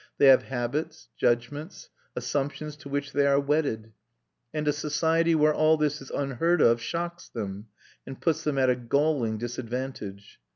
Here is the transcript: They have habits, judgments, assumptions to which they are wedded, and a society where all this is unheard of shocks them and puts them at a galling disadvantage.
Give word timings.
They 0.17 0.25
have 0.29 0.45
habits, 0.45 1.09
judgments, 1.15 1.89
assumptions 2.15 2.75
to 2.77 2.89
which 2.89 3.11
they 3.13 3.27
are 3.27 3.39
wedded, 3.39 3.93
and 4.51 4.67
a 4.67 4.73
society 4.73 5.35
where 5.35 5.53
all 5.53 5.77
this 5.77 6.01
is 6.01 6.09
unheard 6.09 6.59
of 6.59 6.81
shocks 6.81 7.29
them 7.29 7.67
and 8.07 8.19
puts 8.19 8.43
them 8.43 8.57
at 8.57 8.71
a 8.71 8.75
galling 8.75 9.37
disadvantage. 9.37 10.39